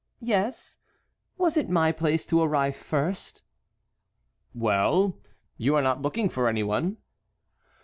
[0.23, 0.77] "Yes;
[1.37, 3.43] was it my place to arrive first?"
[4.51, 5.19] "Well,
[5.57, 6.97] you are not looking for any one."